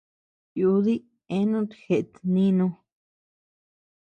[0.51, 0.93] Tiudi
[1.35, 2.67] eanut jeʼet nínu.